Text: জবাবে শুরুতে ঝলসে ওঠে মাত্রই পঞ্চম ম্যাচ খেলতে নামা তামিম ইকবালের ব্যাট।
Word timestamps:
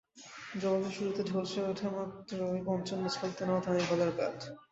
জবাবে 0.61 0.89
শুরুতে 0.91 1.21
ঝলসে 1.29 1.59
ওঠে 1.69 1.87
মাত্রই 1.95 2.61
পঞ্চম 2.67 2.97
ম্যাচ 3.01 3.13
খেলতে 3.19 3.41
নামা 3.43 3.61
তামিম 3.63 3.81
ইকবালের 3.81 4.11
ব্যাট। 4.17 4.37